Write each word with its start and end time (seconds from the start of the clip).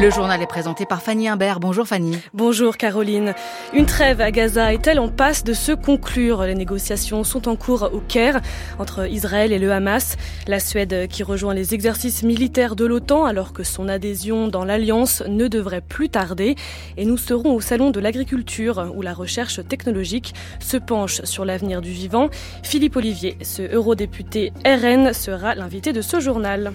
Le 0.00 0.10
journal 0.10 0.40
est 0.40 0.46
présenté 0.46 0.86
par 0.86 1.02
Fanny 1.02 1.26
Imbert. 1.26 1.58
Bonjour 1.58 1.84
Fanny. 1.84 2.16
Bonjour 2.32 2.76
Caroline. 2.76 3.34
Une 3.74 3.84
trêve 3.84 4.20
à 4.20 4.30
Gaza 4.30 4.72
est-elle 4.72 5.00
en 5.00 5.08
passe 5.08 5.42
de 5.42 5.52
se 5.52 5.72
conclure 5.72 6.42
Les 6.42 6.54
négociations 6.54 7.24
sont 7.24 7.48
en 7.48 7.56
cours 7.56 7.90
au 7.92 7.98
Caire 7.98 8.40
entre 8.78 9.10
Israël 9.10 9.52
et 9.52 9.58
le 9.58 9.72
Hamas. 9.72 10.16
La 10.46 10.60
Suède 10.60 11.08
qui 11.08 11.24
rejoint 11.24 11.52
les 11.52 11.74
exercices 11.74 12.22
militaires 12.22 12.76
de 12.76 12.86
l'OTAN 12.86 13.24
alors 13.24 13.52
que 13.52 13.64
son 13.64 13.88
adhésion 13.88 14.46
dans 14.46 14.64
l'alliance 14.64 15.24
ne 15.26 15.48
devrait 15.48 15.80
plus 15.80 16.10
tarder. 16.10 16.54
Et 16.96 17.04
nous 17.04 17.16
serons 17.18 17.56
au 17.56 17.60
Salon 17.60 17.90
de 17.90 17.98
l'agriculture 17.98 18.92
où 18.94 19.02
la 19.02 19.14
recherche 19.14 19.66
technologique 19.66 20.32
se 20.60 20.76
penche 20.76 21.22
sur 21.24 21.44
l'avenir 21.44 21.80
du 21.80 21.90
vivant. 21.90 22.28
Philippe 22.62 22.94
Olivier, 22.94 23.36
ce 23.42 23.62
eurodéputé 23.62 24.52
RN, 24.64 25.12
sera 25.12 25.56
l'invité 25.56 25.92
de 25.92 26.02
ce 26.02 26.20
journal. 26.20 26.72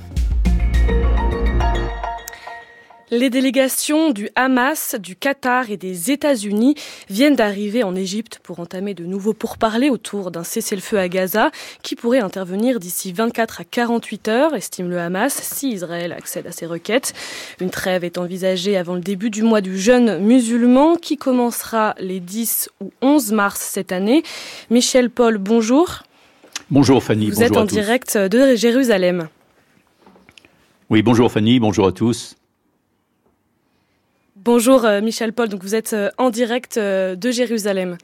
Les 3.12 3.30
délégations 3.30 4.12
du 4.12 4.30
Hamas, 4.36 4.96
du 5.00 5.16
Qatar 5.16 5.70
et 5.70 5.78
des 5.78 6.10
États-Unis 6.10 6.76
viennent 7.10 7.36
d'arriver 7.36 7.84
en 7.84 7.96
Égypte 7.96 8.40
pour 8.42 8.60
entamer 8.60 8.94
de 8.94 9.04
nouveaux 9.04 9.34
pourparlers 9.34 9.90
autour 9.90 10.32
d'un 10.32 10.44
cessez-le-feu 10.44 10.98
à 10.98 11.10
Gaza 11.10 11.52
qui 11.84 11.96
pourrait 11.96 12.22
intervenir 12.22 12.80
d'ici 12.80 13.12
24 13.12 13.62
à 13.62 13.64
48 13.66 14.28
heures, 14.30 14.56
estime 14.56 14.90
le 14.90 15.00
Hamas, 15.00 15.34
si 15.34 15.74
Israël 15.74 16.14
accède 16.14 16.48
à 16.48 16.52
ces 16.52 16.66
requêtes. 16.66 17.14
Une 17.60 17.70
trêve 17.70 18.06
est 18.06 18.18
envisagée 18.18 18.78
avant 18.78 18.96
le 18.96 19.02
début 19.02 19.30
du 19.30 19.44
mois 19.44 19.62
du 19.62 19.78
jeûne 19.78 20.20
musulman 20.20 20.96
qui 20.96 21.18
commencera 21.18 21.96
les 22.00 22.22
10 22.22 22.70
ou 22.82 22.92
11 23.02 23.34
mars 23.34 23.60
cette 23.60 23.92
année. 23.92 24.24
Michel 24.70 25.10
Paul, 25.10 25.38
bonjour. 25.38 26.04
Bonjour 26.72 27.04
Fanny. 27.04 27.30
Vous 27.30 27.44
êtes 27.44 27.58
en 27.58 27.66
direct 27.66 28.18
de 28.18 28.56
Jérusalem. 28.56 29.28
Oui, 30.90 31.02
bonjour 31.04 31.32
Fanny, 31.32 31.60
bonjour 31.60 31.88
à 31.88 31.92
tous. 31.92 32.38
Bonjour 34.46 34.84
euh, 34.84 35.00
Michel 35.00 35.32
Paul, 35.32 35.48
donc 35.48 35.64
vous 35.64 35.74
êtes 35.74 35.94
euh, 35.94 36.10
en 36.18 36.30
direct 36.30 36.76
euh, 36.76 37.16
de 37.16 37.32
Jérusalem. 37.32 37.98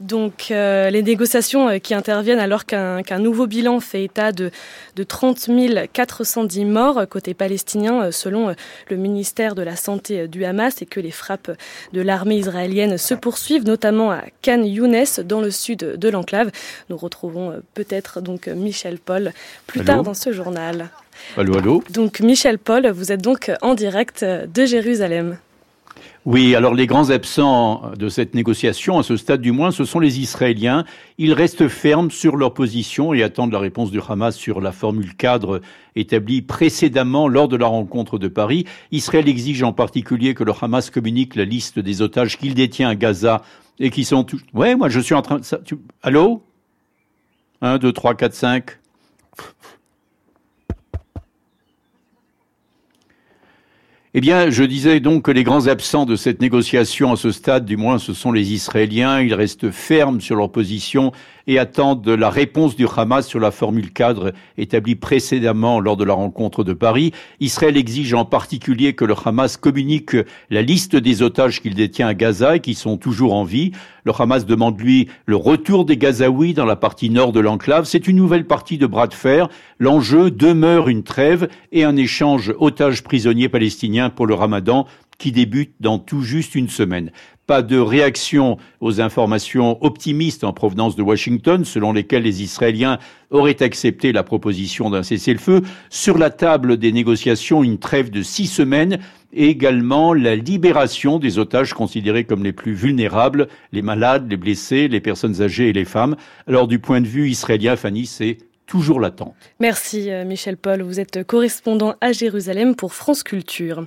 Donc 0.00 0.46
les 0.50 1.02
négociations 1.02 1.78
qui 1.78 1.94
interviennent 1.94 2.38
alors 2.38 2.64
qu'un 2.66 3.18
nouveau 3.18 3.46
bilan 3.46 3.80
fait 3.80 4.04
état 4.04 4.32
de, 4.32 4.50
de 4.96 5.02
30 5.02 5.50
410 5.92 6.64
morts 6.64 7.02
côté 7.08 7.34
palestinien 7.34 8.10
selon 8.10 8.54
le 8.90 8.96
ministère 8.96 9.54
de 9.54 9.62
la 9.62 9.76
Santé 9.76 10.28
du 10.28 10.44
Hamas 10.44 10.82
et 10.82 10.86
que 10.86 11.00
les 11.00 11.10
frappes 11.10 11.50
de 11.92 12.00
l'armée 12.00 12.36
israélienne 12.36 12.98
se 12.98 13.14
poursuivent 13.14 13.64
notamment 13.64 14.10
à 14.10 14.22
Khan 14.42 14.62
Younes 14.62 15.04
dans 15.24 15.40
le 15.40 15.50
sud 15.50 15.78
de 15.78 16.08
l'enclave. 16.08 16.50
Nous 16.90 16.96
retrouvons 16.96 17.62
peut-être 17.74 18.20
donc 18.20 18.48
Michel 18.48 18.98
Paul 18.98 19.32
plus 19.66 19.84
tard 19.84 20.02
dans 20.02 20.14
ce 20.14 20.32
journal. 20.32 20.90
Allô, 21.36 21.56
allô. 21.56 21.84
Donc 21.90 22.20
Michel 22.20 22.58
Paul, 22.58 22.88
vous 22.88 23.12
êtes 23.12 23.22
donc 23.22 23.50
en 23.62 23.74
direct 23.74 24.24
de 24.24 24.64
Jérusalem. 24.64 25.38
Oui, 26.26 26.54
alors 26.54 26.72
les 26.72 26.86
grands 26.86 27.10
absents 27.10 27.92
de 27.98 28.08
cette 28.08 28.34
négociation, 28.34 28.98
à 28.98 29.02
ce 29.02 29.14
stade 29.14 29.42
du 29.42 29.52
moins, 29.52 29.70
ce 29.70 29.84
sont 29.84 30.00
les 30.00 30.20
Israéliens. 30.20 30.86
Ils 31.18 31.34
restent 31.34 31.68
fermes 31.68 32.10
sur 32.10 32.36
leur 32.36 32.54
position 32.54 33.12
et 33.12 33.22
attendent 33.22 33.52
la 33.52 33.58
réponse 33.58 33.90
du 33.90 34.00
Hamas 34.08 34.34
sur 34.34 34.62
la 34.62 34.72
formule 34.72 35.16
cadre 35.16 35.60
établie 35.96 36.40
précédemment 36.40 37.28
lors 37.28 37.46
de 37.46 37.56
la 37.58 37.66
rencontre 37.66 38.18
de 38.18 38.28
Paris. 38.28 38.64
Israël 38.90 39.28
exige 39.28 39.62
en 39.62 39.74
particulier 39.74 40.32
que 40.32 40.44
le 40.44 40.52
Hamas 40.58 40.88
communique 40.88 41.34
la 41.34 41.44
liste 41.44 41.78
des 41.78 42.00
otages 42.00 42.38
qu'il 42.38 42.54
détient 42.54 42.88
à 42.88 42.94
Gaza 42.94 43.42
et 43.78 43.90
qui 43.90 44.04
sont... 44.04 44.24
Ouais, 44.54 44.76
moi 44.76 44.88
je 44.88 45.00
suis 45.00 45.14
en 45.14 45.20
train... 45.20 45.40
de... 45.40 45.78
Allô? 46.02 46.42
1, 47.60 47.76
2, 47.76 47.92
3, 47.92 48.14
4, 48.14 48.32
5. 48.32 48.78
Eh 54.16 54.20
bien, 54.20 54.48
je 54.48 54.62
disais 54.62 55.00
donc 55.00 55.24
que 55.24 55.32
les 55.32 55.42
grands 55.42 55.66
absents 55.66 56.06
de 56.06 56.14
cette 56.14 56.40
négociation 56.40 57.10
à 57.10 57.16
ce 57.16 57.32
stade, 57.32 57.64
du 57.64 57.76
moins, 57.76 57.98
ce 57.98 58.14
sont 58.14 58.30
les 58.30 58.52
Israéliens. 58.52 59.20
Ils 59.20 59.34
restent 59.34 59.72
fermes 59.72 60.20
sur 60.20 60.36
leur 60.36 60.52
position 60.52 61.10
et 61.46 61.58
attendent 61.58 62.08
la 62.08 62.30
réponse 62.30 62.76
du 62.76 62.86
Hamas 62.86 63.26
sur 63.26 63.40
la 63.40 63.50
formule 63.50 63.92
cadre 63.92 64.32
établie 64.58 64.94
précédemment 64.94 65.80
lors 65.80 65.96
de 65.96 66.04
la 66.04 66.14
rencontre 66.14 66.64
de 66.64 66.72
Paris. 66.72 67.12
Israël 67.40 67.76
exige 67.76 68.14
en 68.14 68.24
particulier 68.24 68.94
que 68.94 69.04
le 69.04 69.14
Hamas 69.24 69.56
communique 69.56 70.16
la 70.50 70.62
liste 70.62 70.96
des 70.96 71.22
otages 71.22 71.60
qu'il 71.60 71.74
détient 71.74 72.08
à 72.08 72.14
Gaza 72.14 72.56
et 72.56 72.60
qui 72.60 72.74
sont 72.74 72.96
toujours 72.96 73.34
en 73.34 73.44
vie. 73.44 73.72
Le 74.04 74.12
Hamas 74.18 74.46
demande, 74.46 74.80
lui, 74.80 75.08
le 75.26 75.36
retour 75.36 75.84
des 75.84 75.96
Gazaouis 75.96 76.54
dans 76.54 76.66
la 76.66 76.76
partie 76.76 77.10
nord 77.10 77.32
de 77.32 77.40
l'enclave. 77.40 77.84
C'est 77.84 78.06
une 78.06 78.16
nouvelle 78.16 78.46
partie 78.46 78.78
de 78.78 78.86
bras 78.86 79.06
de 79.06 79.14
fer. 79.14 79.48
L'enjeu 79.78 80.30
demeure 80.30 80.88
une 80.88 81.02
trêve 81.02 81.48
et 81.72 81.84
un 81.84 81.96
échange 81.96 82.54
otages-prisonniers 82.58 83.48
palestiniens 83.48 84.10
pour 84.10 84.26
le 84.26 84.34
ramadan 84.34 84.86
qui 85.18 85.32
débute 85.32 85.74
dans 85.80 85.98
tout 85.98 86.22
juste 86.22 86.54
une 86.54 86.68
semaine. 86.68 87.10
Pas 87.46 87.60
de 87.60 87.78
réaction 87.78 88.56
aux 88.80 89.02
informations 89.02 89.76
optimistes 89.84 90.44
en 90.44 90.54
provenance 90.54 90.96
de 90.96 91.02
Washington, 91.02 91.64
selon 91.64 91.92
lesquelles 91.92 92.22
les 92.22 92.42
Israéliens 92.42 92.98
auraient 93.30 93.62
accepté 93.62 94.12
la 94.12 94.22
proposition 94.22 94.88
d'un 94.88 95.02
cessez-le-feu. 95.02 95.60
Sur 95.90 96.16
la 96.16 96.30
table 96.30 96.78
des 96.78 96.90
négociations, 96.90 97.62
une 97.62 97.78
trêve 97.78 98.10
de 98.10 98.22
six 98.22 98.46
semaines 98.46 98.98
et 99.34 99.48
également 99.48 100.14
la 100.14 100.36
libération 100.36 101.18
des 101.18 101.38
otages 101.38 101.74
considérés 101.74 102.24
comme 102.24 102.44
les 102.44 102.52
plus 102.52 102.72
vulnérables, 102.72 103.48
les 103.72 103.82
malades, 103.82 104.30
les 104.30 104.38
blessés, 104.38 104.88
les 104.88 105.00
personnes 105.00 105.42
âgées 105.42 105.68
et 105.68 105.72
les 105.74 105.84
femmes. 105.84 106.16
Alors 106.46 106.66
du 106.66 106.78
point 106.78 107.02
de 107.02 107.06
vue 107.06 107.28
israélien, 107.28 107.76
Fanny, 107.76 108.06
c'est 108.06 108.38
toujours 108.66 109.00
latente. 109.00 109.34
Merci 109.60 110.10
euh, 110.10 110.24
Michel 110.24 110.56
Paul, 110.56 110.82
vous 110.82 111.00
êtes 111.00 111.24
correspondant 111.24 111.94
à 112.00 112.12
Jérusalem 112.12 112.74
pour 112.74 112.94
France 112.94 113.22
Culture. 113.22 113.84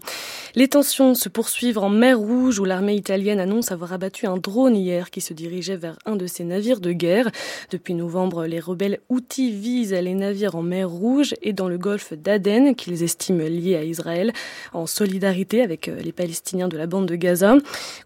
Les 0.56 0.68
tensions 0.68 1.16
se 1.16 1.30
poursuivent 1.30 1.78
en 1.78 1.90
mer 1.90 2.20
Rouge 2.20 2.60
où 2.60 2.66
l'armée 2.66 2.96
italienne 2.96 3.40
annonce 3.40 3.72
avoir 3.72 3.94
abattu 3.94 4.28
un 4.28 4.38
drone 4.38 4.76
hier 4.76 5.10
qui 5.10 5.22
se 5.22 5.34
dirigeait 5.34 5.76
vers 5.76 5.98
un 6.06 6.16
de 6.16 6.28
ses 6.28 6.44
navires 6.44 6.80
de 6.80 6.92
guerre. 6.92 7.32
Depuis 7.72 7.94
novembre, 7.94 8.46
les 8.46 8.60
rebelles 8.60 9.00
outils 9.10 9.52
visent 9.52 9.94
les 9.94 10.14
navires 10.14 10.56
en 10.56 10.62
mer 10.62 10.90
Rouge 10.90 11.34
et 11.42 11.54
dans 11.54 11.70
le 11.70 11.78
golfe 11.78 12.14
d'Aden 12.14 12.76
qu'ils 12.76 13.04
estiment 13.04 13.44
liés 13.44 13.76
à 13.76 13.84
Israël 13.84 14.32
en 14.74 14.86
solidarité 14.86 15.62
avec 15.62 15.88
euh, 15.88 16.00
les 16.02 16.12
Palestiniens 16.12 16.68
de 16.68 16.78
la 16.78 16.88
bande 16.88 17.08
de 17.08 17.16
Gaza. 17.16 17.56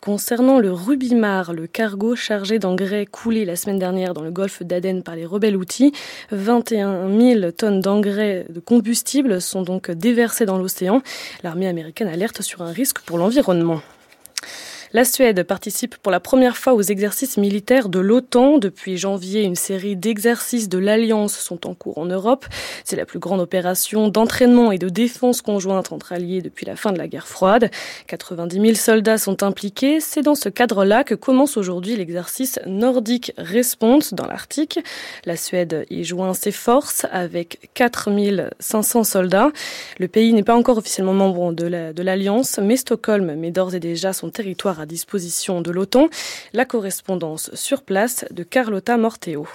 Concernant 0.02 0.60
le 0.60 0.72
Rubimar, 0.72 1.54
le 1.54 1.68
cargo 1.68 2.16
chargé 2.16 2.60
d'engrais 2.60 3.06
coulé 3.06 3.46
la 3.46 3.56
semaine 3.56 3.80
dernière 3.80 4.14
dans 4.14 4.24
le 4.24 4.32
golfe 4.32 4.64
d'Aden 4.64 5.04
par 5.04 5.16
les 5.16 5.26
rebelles 5.26 5.58
outils, 5.58 5.92
41 6.72 7.40
000 7.40 7.52
tonnes 7.52 7.82
d'engrais 7.82 8.46
de 8.50 8.60
combustible 8.62 9.42
sont 9.42 9.62
donc 9.62 9.92
déversées 9.92 10.46
dans 10.46 10.58
l'océan. 10.58 11.02
L'armée 11.44 11.68
américaine 11.68 12.08
alerte 12.08 12.42
sur 12.42 12.62
un 12.62 12.72
risque 12.72 13.00
pour 13.00 13.18
l'environnement. 13.18 13.82
La 14.94 15.06
Suède 15.06 15.44
participe 15.44 15.96
pour 15.96 16.12
la 16.12 16.20
première 16.20 16.58
fois 16.58 16.74
aux 16.74 16.82
exercices 16.82 17.38
militaires 17.38 17.88
de 17.88 18.00
l'OTAN. 18.00 18.58
Depuis 18.58 18.98
janvier, 18.98 19.42
une 19.42 19.56
série 19.56 19.96
d'exercices 19.96 20.68
de 20.68 20.78
l'Alliance 20.78 21.34
sont 21.34 21.66
en 21.66 21.74
cours 21.74 21.98
en 21.98 22.06
Europe. 22.06 22.46
C'est 22.84 22.98
la 22.98 23.06
plus 23.06 23.20
grande 23.20 23.40
opération 23.40 24.10
d'entraînement 24.10 24.74
et 24.74 24.78
de 24.78 24.90
défense 24.90 25.42
conjointe 25.42 25.94
entre 25.94 26.12
alliés 26.12 26.42
depuis 26.42 26.66
la 26.66 26.76
fin 26.76 26.92
de 26.92 26.98
la 26.98 27.08
guerre 27.08 27.30
froide. 27.30 27.72
90 28.08 28.60
000 28.60 28.74
soldats 28.76 29.18
sont 29.18 29.44
impliqués. 29.44 30.02
C'est 30.02 30.24
dans 30.24 30.36
ce 30.36 30.50
cadre-là 30.50 31.06
que 31.06 31.16
commence 31.16 31.56
aujourd'hui 31.56 31.96
l'exercice 31.96 32.60
Nordic 32.66 33.32
Response 33.38 34.14
dans 34.14 34.28
l'Arctique. 34.28 34.78
La 35.24 35.38
Suède 35.38 35.86
y 35.90 36.04
joint 36.04 36.34
ses 36.34 36.52
forces 36.52 37.06
avec 37.14 37.70
4 37.76 38.10
500 38.60 39.06
soldats. 39.06 39.52
Le 40.00 40.10
pays 40.10 40.34
n'est 40.34 40.44
pas 40.44 40.58
encore 40.58 40.78
officiellement 40.78 41.14
membre 41.14 41.54
de 41.54 42.04
l'Alliance, 42.04 42.60
mais 42.62 42.76
Stockholm 42.76 43.36
met 43.36 43.52
d'ores 43.52 43.76
et 43.76 43.80
déjà 43.80 44.12
son 44.12 44.30
territoire 44.30 44.81
à 44.82 44.86
disposition 44.86 45.62
de 45.62 45.72
l'OTAN. 45.72 46.10
La 46.54 46.66
correspondance 46.66 47.54
sur 47.54 47.84
place 47.84 48.26
de 48.32 48.44
Carlotta 48.44 48.98
Morteo. 48.98 49.48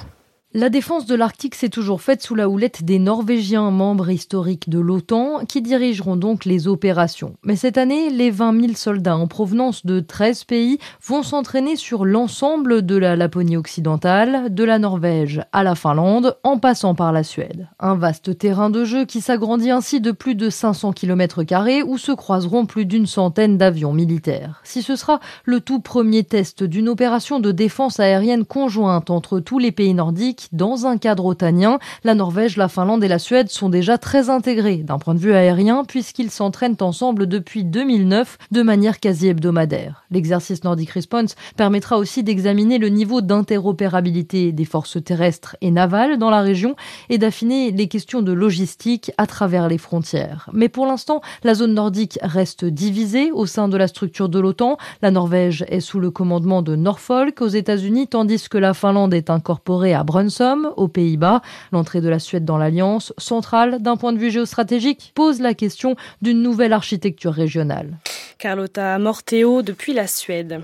La 0.58 0.70
défense 0.70 1.04
de 1.04 1.14
l'Arctique 1.14 1.54
s'est 1.54 1.68
toujours 1.68 2.00
faite 2.00 2.22
sous 2.22 2.34
la 2.34 2.48
houlette 2.48 2.82
des 2.82 2.98
Norvégiens, 2.98 3.70
membres 3.70 4.08
historiques 4.08 4.70
de 4.70 4.78
l'OTAN, 4.78 5.44
qui 5.46 5.60
dirigeront 5.60 6.16
donc 6.16 6.46
les 6.46 6.66
opérations. 6.66 7.36
Mais 7.42 7.56
cette 7.56 7.76
année, 7.76 8.08
les 8.08 8.30
20 8.30 8.58
000 8.62 8.72
soldats 8.72 9.18
en 9.18 9.26
provenance 9.26 9.84
de 9.84 10.00
13 10.00 10.44
pays 10.44 10.78
vont 11.06 11.22
s'entraîner 11.22 11.76
sur 11.76 12.06
l'ensemble 12.06 12.86
de 12.86 12.96
la 12.96 13.16
Laponie 13.16 13.58
occidentale, 13.58 14.46
de 14.48 14.64
la 14.64 14.78
Norvège 14.78 15.42
à 15.52 15.62
la 15.62 15.74
Finlande, 15.74 16.38
en 16.42 16.56
passant 16.56 16.94
par 16.94 17.12
la 17.12 17.22
Suède. 17.22 17.68
Un 17.78 17.94
vaste 17.94 18.38
terrain 18.38 18.70
de 18.70 18.86
jeu 18.86 19.04
qui 19.04 19.20
s'agrandit 19.20 19.70
ainsi 19.70 20.00
de 20.00 20.10
plus 20.10 20.36
de 20.36 20.48
500 20.48 20.92
km 20.92 21.42
où 21.84 21.98
se 21.98 22.12
croiseront 22.12 22.64
plus 22.64 22.86
d'une 22.86 23.06
centaine 23.06 23.58
d'avions 23.58 23.92
militaires. 23.92 24.62
Si 24.64 24.80
ce 24.80 24.96
sera 24.96 25.20
le 25.44 25.60
tout 25.60 25.80
premier 25.80 26.24
test 26.24 26.62
d'une 26.64 26.88
opération 26.88 27.40
de 27.40 27.52
défense 27.52 28.00
aérienne 28.00 28.46
conjointe 28.46 29.10
entre 29.10 29.38
tous 29.38 29.58
les 29.58 29.70
pays 29.70 29.92
nordiques, 29.92 30.45
dans 30.52 30.86
un 30.86 30.98
cadre 30.98 31.24
otanien. 31.24 31.78
La 32.04 32.14
Norvège, 32.14 32.56
la 32.56 32.68
Finlande 32.68 33.04
et 33.04 33.08
la 33.08 33.18
Suède 33.18 33.50
sont 33.50 33.68
déjà 33.68 33.98
très 33.98 34.30
intégrés 34.30 34.78
d'un 34.78 34.98
point 34.98 35.14
de 35.14 35.20
vue 35.20 35.34
aérien 35.34 35.84
puisqu'ils 35.84 36.30
s'entraînent 36.30 36.76
ensemble 36.80 37.26
depuis 37.26 37.64
2009 37.64 38.38
de 38.50 38.62
manière 38.62 39.00
quasi 39.00 39.28
hebdomadaire. 39.28 40.04
L'exercice 40.10 40.64
Nordic 40.64 40.90
Response 40.90 41.34
permettra 41.56 41.98
aussi 41.98 42.22
d'examiner 42.22 42.78
le 42.78 42.88
niveau 42.88 43.20
d'interopérabilité 43.20 44.52
des 44.52 44.64
forces 44.64 45.02
terrestres 45.02 45.56
et 45.60 45.70
navales 45.70 46.18
dans 46.18 46.30
la 46.30 46.40
région 46.40 46.76
et 47.08 47.18
d'affiner 47.18 47.70
les 47.70 47.88
questions 47.88 48.22
de 48.22 48.32
logistique 48.32 49.12
à 49.18 49.26
travers 49.26 49.68
les 49.68 49.78
frontières. 49.78 50.48
Mais 50.52 50.68
pour 50.68 50.86
l'instant, 50.86 51.20
la 51.42 51.54
zone 51.54 51.74
nordique 51.74 52.18
reste 52.22 52.64
divisée 52.64 53.30
au 53.32 53.46
sein 53.46 53.68
de 53.68 53.76
la 53.76 53.88
structure 53.88 54.28
de 54.28 54.38
l'OTAN. 54.38 54.76
La 55.02 55.10
Norvège 55.10 55.64
est 55.68 55.80
sous 55.80 56.00
le 56.00 56.10
commandement 56.10 56.62
de 56.62 56.76
Norfolk 56.76 57.40
aux 57.40 57.48
États-Unis, 57.48 58.08
tandis 58.08 58.48
que 58.48 58.58
la 58.58 58.74
Finlande 58.74 59.14
est 59.14 59.30
incorporée 59.30 59.94
à 59.94 60.04
Brunssum, 60.36 60.72
aux 60.76 60.88
Pays-Bas. 60.88 61.40
L'entrée 61.72 62.00
de 62.00 62.08
la 62.08 62.18
Suède 62.18 62.44
dans 62.44 62.58
l'Alliance, 62.58 63.12
centrale 63.18 63.80
d'un 63.80 63.96
point 63.96 64.12
de 64.12 64.18
vue 64.18 64.30
géostratégique, 64.30 65.12
pose 65.14 65.40
la 65.40 65.54
question 65.54 65.96
d'une 66.22 66.42
nouvelle 66.42 66.72
architecture 66.72 67.32
régionale. 67.32 67.98
Carlotta 68.38 68.98
Morteo 68.98 69.62
depuis 69.62 69.94
la 69.94 70.06
Suède. 70.06 70.60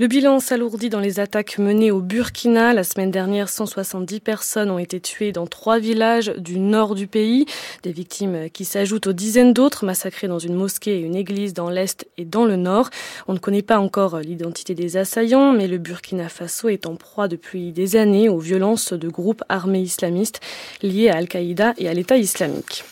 Le 0.00 0.08
bilan 0.08 0.40
s'alourdit 0.40 0.88
dans 0.88 0.98
les 0.98 1.20
attaques 1.20 1.58
menées 1.58 1.92
au 1.92 2.00
Burkina. 2.00 2.74
La 2.74 2.82
semaine 2.82 3.12
dernière, 3.12 3.48
170 3.48 4.18
personnes 4.18 4.70
ont 4.70 4.80
été 4.80 4.98
tuées 4.98 5.30
dans 5.30 5.46
trois 5.46 5.78
villages 5.78 6.32
du 6.36 6.58
nord 6.58 6.96
du 6.96 7.06
pays. 7.06 7.46
Des 7.84 7.92
victimes 7.92 8.50
qui 8.52 8.64
s'ajoutent 8.64 9.06
aux 9.06 9.12
dizaines 9.12 9.52
d'autres 9.52 9.86
massacrées 9.86 10.26
dans 10.26 10.40
une 10.40 10.54
mosquée 10.54 10.98
et 10.98 11.02
une 11.02 11.14
église 11.14 11.54
dans 11.54 11.70
l'est 11.70 12.08
et 12.18 12.24
dans 12.24 12.44
le 12.44 12.56
nord. 12.56 12.90
On 13.28 13.32
ne 13.32 13.38
connaît 13.38 13.62
pas 13.62 13.78
encore 13.78 14.18
l'identité 14.18 14.74
des 14.74 14.96
assaillants, 14.96 15.52
mais 15.52 15.68
le 15.68 15.78
Burkina 15.78 16.28
Faso 16.28 16.68
est 16.68 16.86
en 16.86 16.96
proie 16.96 17.28
depuis 17.28 17.70
des 17.70 17.94
années 17.94 18.28
aux 18.28 18.40
violences 18.40 18.92
de 18.96 19.08
groupes 19.08 19.42
armés 19.48 19.80
islamistes 19.80 20.40
liés 20.82 21.10
à 21.10 21.16
Al-Qaïda 21.16 21.74
et 21.78 21.88
à 21.88 21.94
l'État 21.94 22.16
islamique. 22.16 22.84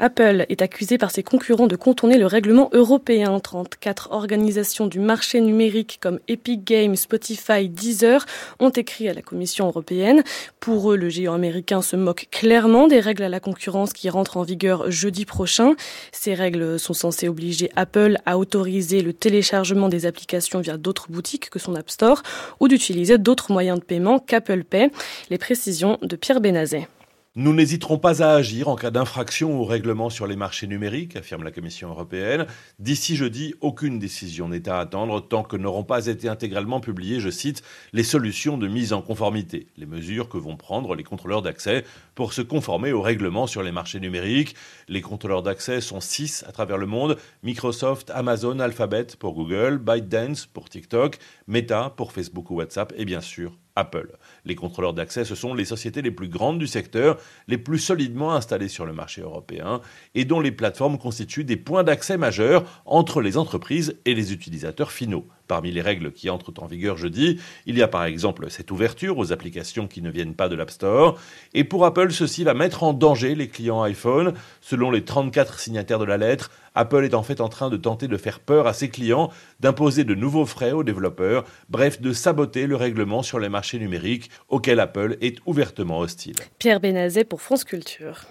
Apple 0.00 0.46
est 0.48 0.62
accusé 0.62 0.96
par 0.96 1.10
ses 1.10 1.22
concurrents 1.22 1.66
de 1.66 1.76
contourner 1.76 2.16
le 2.16 2.24
règlement 2.24 2.70
européen. 2.72 3.38
34 3.38 4.08
organisations 4.12 4.86
du 4.86 4.98
marché 4.98 5.42
numérique 5.42 5.98
comme 6.00 6.20
Epic 6.26 6.64
Games, 6.64 6.96
Spotify, 6.96 7.68
Deezer 7.68 8.24
ont 8.60 8.70
écrit 8.70 9.10
à 9.10 9.14
la 9.14 9.20
Commission 9.20 9.66
européenne. 9.66 10.22
Pour 10.58 10.90
eux, 10.90 10.96
le 10.96 11.10
géant 11.10 11.34
américain 11.34 11.82
se 11.82 11.96
moque 11.96 12.28
clairement 12.30 12.88
des 12.88 12.98
règles 12.98 13.24
à 13.24 13.28
la 13.28 13.40
concurrence 13.40 13.92
qui 13.92 14.08
rentrent 14.08 14.38
en 14.38 14.42
vigueur 14.42 14.90
jeudi 14.90 15.26
prochain. 15.26 15.74
Ces 16.12 16.32
règles 16.32 16.78
sont 16.78 16.94
censées 16.94 17.28
obliger 17.28 17.70
Apple 17.76 18.16
à 18.24 18.38
autoriser 18.38 19.02
le 19.02 19.12
téléchargement 19.12 19.90
des 19.90 20.06
applications 20.06 20.60
via 20.60 20.78
d'autres 20.78 21.10
boutiques 21.10 21.50
que 21.50 21.58
son 21.58 21.74
App 21.74 21.90
Store 21.90 22.22
ou 22.58 22.68
d'utiliser 22.68 23.18
d'autres 23.18 23.52
moyens 23.52 23.78
de 23.78 23.84
paiement 23.84 24.18
qu'Apple 24.18 24.64
Pay. 24.64 24.90
Les 25.28 25.38
précisions 25.38 25.98
de 26.00 26.16
Pierre 26.16 26.40
Benazet. 26.40 26.88
Nous 27.36 27.54
n'hésiterons 27.54 27.96
pas 27.96 28.24
à 28.24 28.34
agir 28.34 28.66
en 28.66 28.74
cas 28.74 28.90
d'infraction 28.90 29.60
au 29.60 29.64
règlement 29.64 30.10
sur 30.10 30.26
les 30.26 30.34
marchés 30.34 30.66
numériques, 30.66 31.14
affirme 31.14 31.44
la 31.44 31.52
Commission 31.52 31.90
européenne. 31.90 32.48
D'ici 32.80 33.14
jeudi, 33.14 33.54
aucune 33.60 34.00
décision 34.00 34.48
n'est 34.48 34.68
à 34.68 34.80
attendre 34.80 35.20
tant 35.20 35.44
que 35.44 35.56
n'auront 35.56 35.84
pas 35.84 36.06
été 36.06 36.28
intégralement 36.28 36.80
publiées, 36.80 37.20
je 37.20 37.30
cite, 37.30 37.62
les 37.92 38.02
solutions 38.02 38.58
de 38.58 38.66
mise 38.66 38.92
en 38.92 39.00
conformité, 39.00 39.68
les 39.76 39.86
mesures 39.86 40.28
que 40.28 40.38
vont 40.38 40.56
prendre 40.56 40.96
les 40.96 41.04
contrôleurs 41.04 41.42
d'accès 41.42 41.84
pour 42.16 42.32
se 42.32 42.42
conformer 42.42 42.90
au 42.90 43.00
règlement 43.00 43.46
sur 43.46 43.62
les 43.62 43.70
marchés 43.70 44.00
numériques. 44.00 44.56
Les 44.88 45.00
contrôleurs 45.00 45.44
d'accès 45.44 45.80
sont 45.80 46.00
six 46.00 46.42
à 46.48 46.50
travers 46.50 46.78
le 46.78 46.86
monde 46.86 47.16
Microsoft, 47.44 48.10
Amazon, 48.10 48.58
Alphabet 48.58 49.06
pour 49.20 49.34
Google, 49.34 49.78
ByteDance 49.78 50.46
pour 50.46 50.68
TikTok, 50.68 51.18
Meta 51.46 51.90
pour 51.96 52.10
Facebook 52.10 52.50
ou 52.50 52.56
WhatsApp 52.56 52.92
et 52.96 53.04
bien 53.04 53.20
sûr 53.20 53.52
Apple. 53.76 54.16
Les 54.44 54.54
contrôleurs 54.54 54.94
d'accès, 54.94 55.24
ce 55.24 55.34
sont 55.34 55.54
les 55.54 55.64
sociétés 55.64 56.02
les 56.02 56.10
plus 56.10 56.28
grandes 56.28 56.58
du 56.58 56.66
secteur, 56.66 57.18
les 57.48 57.58
plus 57.58 57.78
solidement 57.78 58.34
installées 58.34 58.68
sur 58.68 58.86
le 58.86 58.92
marché 58.92 59.22
européen 59.22 59.80
et 60.14 60.24
dont 60.24 60.40
les 60.40 60.52
plateformes 60.52 60.98
constituent 60.98 61.44
des 61.44 61.56
points 61.56 61.84
d'accès 61.84 62.16
majeurs 62.16 62.82
entre 62.84 63.20
les 63.20 63.36
entreprises 63.36 63.96
et 64.04 64.14
les 64.14 64.32
utilisateurs 64.32 64.92
finaux. 64.92 65.26
Parmi 65.50 65.72
les 65.72 65.82
règles 65.82 66.12
qui 66.12 66.30
entrent 66.30 66.52
en 66.60 66.66
vigueur 66.66 66.96
jeudi, 66.96 67.40
il 67.66 67.76
y 67.76 67.82
a 67.82 67.88
par 67.88 68.04
exemple 68.04 68.48
cette 68.50 68.70
ouverture 68.70 69.18
aux 69.18 69.32
applications 69.32 69.88
qui 69.88 70.00
ne 70.00 70.08
viennent 70.08 70.36
pas 70.36 70.48
de 70.48 70.54
l'App 70.54 70.70
Store. 70.70 71.18
Et 71.54 71.64
pour 71.64 71.84
Apple, 71.84 72.12
ceci 72.12 72.44
va 72.44 72.54
mettre 72.54 72.84
en 72.84 72.92
danger 72.92 73.34
les 73.34 73.48
clients 73.48 73.82
iPhone. 73.82 74.34
Selon 74.60 74.92
les 74.92 75.04
34 75.04 75.58
signataires 75.58 75.98
de 75.98 76.04
la 76.04 76.18
lettre, 76.18 76.52
Apple 76.76 77.04
est 77.04 77.14
en 77.14 77.24
fait 77.24 77.40
en 77.40 77.48
train 77.48 77.68
de 77.68 77.76
tenter 77.76 78.06
de 78.06 78.16
faire 78.16 78.38
peur 78.38 78.68
à 78.68 78.72
ses 78.72 78.90
clients, 78.90 79.32
d'imposer 79.58 80.04
de 80.04 80.14
nouveaux 80.14 80.46
frais 80.46 80.70
aux 80.70 80.84
développeurs, 80.84 81.44
bref, 81.68 82.00
de 82.00 82.12
saboter 82.12 82.68
le 82.68 82.76
règlement 82.76 83.24
sur 83.24 83.40
les 83.40 83.48
marchés 83.48 83.80
numériques 83.80 84.30
auquel 84.50 84.78
Apple 84.78 85.16
est 85.20 85.38
ouvertement 85.46 85.98
hostile. 85.98 86.36
Pierre 86.60 86.78
Benazet 86.78 87.24
pour 87.24 87.42
France 87.42 87.64
Culture. 87.64 88.26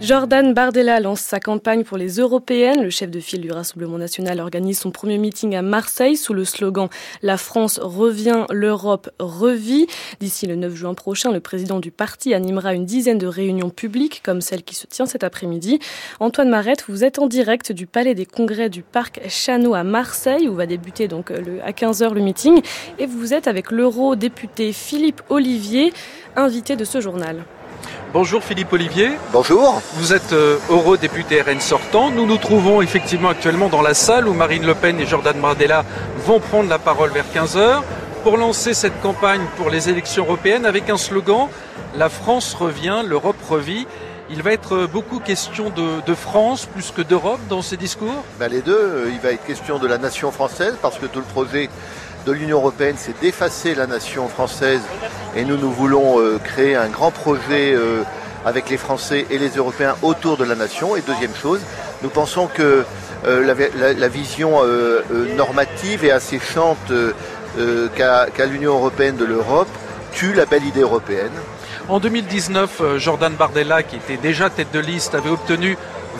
Jordan 0.00 0.54
Bardella 0.54 1.00
lance 1.00 1.22
sa 1.22 1.40
campagne 1.40 1.82
pour 1.82 1.96
les 1.96 2.20
européennes. 2.20 2.84
Le 2.84 2.88
chef 2.88 3.10
de 3.10 3.18
file 3.18 3.40
du 3.40 3.50
Rassemblement 3.50 3.98
national 3.98 4.38
organise 4.38 4.78
son 4.78 4.92
premier 4.92 5.18
meeting 5.18 5.56
à 5.56 5.62
Marseille 5.62 6.16
sous 6.16 6.34
le 6.34 6.44
slogan 6.44 6.88
La 7.20 7.36
France 7.36 7.80
revient, 7.82 8.46
l'Europe 8.50 9.10
revit. 9.18 9.88
D'ici 10.20 10.46
le 10.46 10.54
9 10.54 10.72
juin 10.72 10.94
prochain, 10.94 11.32
le 11.32 11.40
président 11.40 11.80
du 11.80 11.90
parti 11.90 12.32
animera 12.32 12.74
une 12.74 12.84
dizaine 12.84 13.18
de 13.18 13.26
réunions 13.26 13.70
publiques 13.70 14.22
comme 14.24 14.40
celle 14.40 14.62
qui 14.62 14.76
se 14.76 14.86
tient 14.86 15.06
cet 15.06 15.24
après-midi. 15.24 15.80
Antoine 16.20 16.48
Marette, 16.48 16.84
vous 16.88 17.02
êtes 17.02 17.18
en 17.18 17.26
direct 17.26 17.72
du 17.72 17.88
Palais 17.88 18.14
des 18.14 18.24
Congrès 18.24 18.70
du 18.70 18.84
Parc 18.84 19.20
Chano 19.28 19.74
à 19.74 19.82
Marseille 19.82 20.48
où 20.48 20.54
va 20.54 20.66
débuter 20.66 21.08
donc 21.08 21.30
le, 21.30 21.60
à 21.64 21.72
15h 21.72 22.14
le 22.14 22.20
meeting 22.20 22.62
et 23.00 23.06
vous 23.06 23.34
êtes 23.34 23.48
avec 23.48 23.72
l'eurodéputé 23.72 24.72
Philippe 24.72 25.22
Olivier, 25.28 25.92
invité 26.36 26.76
de 26.76 26.84
ce 26.84 27.00
journal. 27.00 27.44
Bonjour 28.12 28.42
Philippe 28.42 28.72
Olivier. 28.72 29.10
Bonjour. 29.32 29.82
Vous 29.94 30.12
êtes 30.12 30.32
euh, 30.32 30.58
eurodéputé 30.70 31.42
RN 31.42 31.60
sortant. 31.60 32.10
Nous 32.10 32.26
nous 32.26 32.38
trouvons 32.38 32.80
effectivement 32.80 33.28
actuellement 33.28 33.68
dans 33.68 33.82
la 33.82 33.94
salle 33.94 34.26
où 34.26 34.32
Marine 34.32 34.64
Le 34.64 34.74
Pen 34.74 34.98
et 34.98 35.06
Jordan 35.06 35.38
Bardella 35.40 35.84
vont 36.24 36.40
prendre 36.40 36.70
la 36.70 36.78
parole 36.78 37.10
vers 37.10 37.26
15h 37.34 37.82
pour 38.22 38.38
lancer 38.38 38.74
cette 38.74 39.00
campagne 39.02 39.42
pour 39.56 39.68
les 39.68 39.88
élections 39.88 40.24
européennes 40.24 40.64
avec 40.64 40.88
un 40.88 40.96
slogan 40.96 41.48
La 41.96 42.08
France 42.08 42.54
revient, 42.54 43.02
l'Europe 43.04 43.36
revit. 43.48 43.86
Il 44.30 44.42
va 44.42 44.52
être 44.52 44.86
beaucoup 44.86 45.20
question 45.20 45.70
de, 45.70 46.14
France 46.14 46.66
plus 46.66 46.90
que 46.90 47.00
d'Europe 47.00 47.40
dans 47.48 47.62
ces 47.62 47.76
discours? 47.76 48.24
Ben 48.38 48.48
Les 48.48 48.60
deux. 48.60 49.10
Il 49.10 49.20
va 49.20 49.30
être 49.32 49.44
question 49.44 49.78
de 49.78 49.86
la 49.86 49.96
nation 49.96 50.30
française 50.30 50.76
parce 50.82 50.98
que 50.98 51.06
tout 51.06 51.20
le 51.20 51.24
projet 51.24 51.70
de 52.28 52.32
l'Union 52.34 52.58
européenne, 52.58 52.96
c'est 52.98 53.18
d'effacer 53.22 53.74
la 53.74 53.86
nation 53.86 54.28
française 54.28 54.82
et 55.34 55.46
nous, 55.46 55.56
nous 55.56 55.72
voulons 55.72 56.20
euh, 56.20 56.38
créer 56.38 56.76
un 56.76 56.88
grand 56.88 57.10
projet 57.10 57.72
euh, 57.72 58.02
avec 58.44 58.68
les 58.68 58.76
Français 58.76 59.24
et 59.30 59.38
les 59.38 59.56
Européens 59.56 59.96
autour 60.02 60.36
de 60.36 60.44
la 60.44 60.54
nation. 60.54 60.94
Et 60.94 61.00
deuxième 61.00 61.34
chose, 61.34 61.60
nous 62.02 62.10
pensons 62.10 62.46
que 62.46 62.84
euh, 63.26 63.94
la, 63.98 64.08
vision 64.08 64.60
normative 65.36 66.04
et 66.04 66.10
asséchante 66.10 66.92
qu'a 67.96 68.46
l'Union 68.46 68.74
européenne 68.74 69.16
de 69.16 69.24
l'Europe 69.24 69.68
tue 70.12 70.34
la 70.34 70.44
belle 70.44 70.66
idée 70.66 70.82
européenne. 70.82 71.32
En 71.88 71.98
2019, 71.98 72.98
Jordan 72.98 73.32
Bardella, 73.34 73.82
qui 73.82 73.96
était 73.96 74.18
déjà 74.18 74.50
tête 74.50 74.70
de 74.72 74.80
liste, 74.80 75.14
avait 75.14 75.30
obtenu 75.30 75.78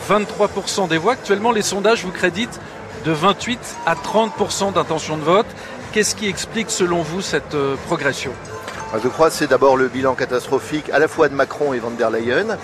23% 0.09 0.87
des 0.87 0.97
voix. 0.97 1.13
Actuellement, 1.13 1.51
les 1.51 1.61
sondages 1.61 2.03
vous 2.03 2.11
créditent 2.11 2.59
de 3.05 3.11
28 3.11 3.59
à 3.85 3.95
30% 3.95 4.73
d'intention 4.73 5.17
de 5.17 5.23
vote. 5.23 5.45
Qu'est-ce 5.91 6.13
qui 6.13 6.29
explique 6.29 6.69
selon 6.69 7.01
vous 7.01 7.19
cette 7.19 7.55
euh, 7.55 7.75
progression? 7.87 8.31
Je 9.03 9.07
crois 9.07 9.29
que 9.29 9.35
c'est 9.35 9.47
d'abord 9.47 9.75
le 9.75 9.87
bilan 9.87 10.13
catastrophique 10.13 10.87
à 10.91 10.99
la 10.99 11.07
fois 11.07 11.29
de 11.29 11.33
Macron 11.33 11.73
et 11.73 11.79
van 11.79 11.89
der 11.89 12.11
Leyen. 12.11 12.59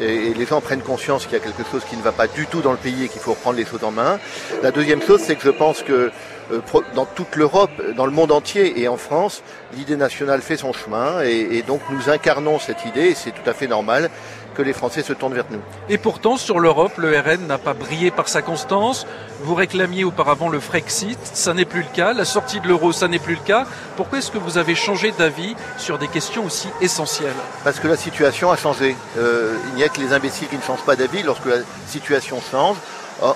Et, 0.00 0.32
les 0.34 0.46
gens 0.46 0.60
prennent 0.60 0.80
conscience 0.80 1.24
qu'il 1.24 1.32
y 1.32 1.40
a 1.40 1.40
quelque 1.40 1.68
chose 1.68 1.82
qui 1.84 1.96
ne 1.96 2.02
va 2.02 2.12
pas 2.12 2.28
du 2.28 2.46
tout 2.46 2.60
dans 2.60 2.70
le 2.70 2.76
pays 2.76 3.04
et 3.04 3.08
qu'il 3.08 3.20
faut 3.20 3.32
reprendre 3.32 3.56
les 3.56 3.66
choses 3.66 3.82
en 3.82 3.90
main. 3.90 4.20
La 4.62 4.70
deuxième 4.70 5.02
chose, 5.02 5.20
c'est 5.20 5.34
que 5.34 5.42
je 5.42 5.50
pense 5.50 5.82
que 5.82 6.12
euh, 6.52 6.60
dans 6.94 7.06
toute 7.06 7.34
l'Europe, 7.34 7.72
dans 7.96 8.06
le 8.06 8.12
monde 8.12 8.30
entier 8.30 8.80
et 8.80 8.86
en 8.86 8.96
France, 8.96 9.42
l'idée 9.76 9.96
nationale 9.96 10.40
fait 10.40 10.56
son 10.56 10.72
chemin 10.72 11.22
et 11.22 11.62
donc 11.66 11.80
nous 11.90 12.08
incarnons 12.08 12.60
cette 12.60 12.84
idée 12.84 13.06
et 13.06 13.14
c'est 13.16 13.32
tout 13.32 13.50
à 13.50 13.52
fait 13.52 13.66
normal 13.66 14.10
que 14.54 14.62
les 14.62 14.72
Français 14.72 15.02
se 15.02 15.12
tournent 15.12 15.34
vers 15.34 15.44
nous. 15.50 15.60
Et 15.88 15.98
pourtant, 15.98 16.36
sur 16.36 16.60
l'Europe, 16.60 16.96
le 16.98 17.18
RN 17.18 17.46
n'a 17.46 17.58
pas 17.58 17.74
brillé 17.74 18.10
par 18.10 18.28
sa 18.28 18.42
constance. 18.42 19.06
Vous 19.42 19.54
réclamiez 19.54 20.04
auparavant 20.04 20.48
le 20.48 20.60
Frexit, 20.60 21.18
ça 21.22 21.54
n'est 21.54 21.64
plus 21.64 21.80
le 21.80 21.94
cas. 21.94 22.12
La 22.12 22.24
sortie 22.24 22.60
de 22.60 22.68
l'euro, 22.68 22.92
ça 22.92 23.08
n'est 23.08 23.18
plus 23.18 23.34
le 23.34 23.40
cas. 23.40 23.66
Pourquoi 23.96 24.18
est-ce 24.18 24.30
que 24.30 24.38
vous 24.38 24.58
avez 24.58 24.74
changé 24.74 25.12
d'avis 25.12 25.54
sur 25.78 25.98
des 25.98 26.08
questions 26.08 26.44
aussi 26.44 26.68
essentielles? 26.80 27.32
Parce 27.64 27.80
que 27.80 27.88
la 27.88 27.96
situation 27.96 28.50
a 28.50 28.56
changé. 28.56 28.96
Euh, 29.18 29.56
il 29.68 29.74
n'y 29.76 29.84
a 29.84 29.88
que 29.88 30.00
les 30.00 30.12
imbéciles 30.12 30.48
qui 30.48 30.56
ne 30.56 30.62
changent 30.62 30.84
pas 30.84 30.96
d'avis 30.96 31.22
lorsque 31.22 31.46
la 31.46 31.58
situation 31.86 32.40
change. 32.50 32.76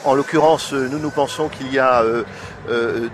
En, 0.04 0.14
l'occurrence, 0.14 0.72
nous 0.72 0.98
nous 0.98 1.10
pensons 1.10 1.48
qu'il 1.48 1.72
y 1.72 1.78
a 1.78 2.02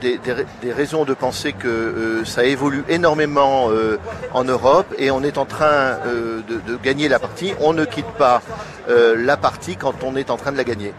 des, 0.01 0.73
raisons 0.73 1.05
de 1.05 1.15
penser 1.15 1.53
que 1.53 2.23
ça 2.25 2.45
évolue 2.45 2.85
énormément 2.89 3.69
en 4.33 4.45
Europe 4.45 4.87
et 4.97 5.11
on 5.11 5.23
est 5.23 5.39
en 5.39 5.47
train 5.47 5.99
de, 6.49 6.77
gagner 6.83 7.09
la 7.09 7.19
partie. 7.19 7.55
On 7.61 7.73
ne 7.73 7.85
quitte 7.85 8.11
pas 8.19 8.43
la 8.89 9.37
partie 9.37 9.77
quand 9.77 10.05
on 10.05 10.15
est 10.15 10.31
en 10.31 10.37
train 10.37 10.53
de 10.53 10.57
la 10.57 10.65
gagner. 10.65 10.95